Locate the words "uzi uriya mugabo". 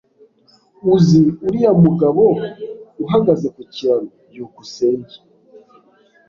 0.93-2.23